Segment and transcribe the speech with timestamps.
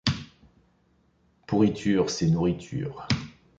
[1.45, 3.07] Pourriture, c’est nourriture.